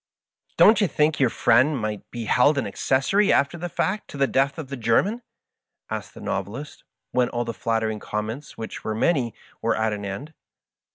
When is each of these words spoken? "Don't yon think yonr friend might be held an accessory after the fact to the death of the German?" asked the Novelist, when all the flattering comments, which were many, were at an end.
"Don't 0.57 0.81
yon 0.81 0.89
think 0.89 1.17
yonr 1.17 1.29
friend 1.29 1.77
might 1.77 2.09
be 2.09 2.25
held 2.25 2.57
an 2.57 2.65
accessory 2.65 3.31
after 3.31 3.55
the 3.55 3.69
fact 3.69 4.07
to 4.07 4.17
the 4.17 4.25
death 4.25 4.57
of 4.57 4.69
the 4.69 4.75
German?" 4.75 5.21
asked 5.91 6.15
the 6.15 6.21
Novelist, 6.21 6.83
when 7.11 7.29
all 7.29 7.45
the 7.45 7.53
flattering 7.53 7.99
comments, 7.99 8.57
which 8.57 8.83
were 8.83 8.95
many, 8.95 9.35
were 9.61 9.75
at 9.77 9.93
an 9.93 10.03
end. 10.03 10.33